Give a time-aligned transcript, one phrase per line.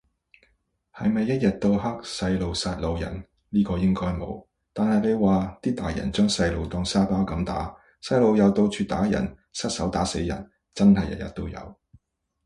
[0.95, 11.75] 係咪一日到黑細路殺老人，呢個應該冇，但係你話啲大人將細路當沙包咁打，細路又到處打人失手打死人，真係日日都有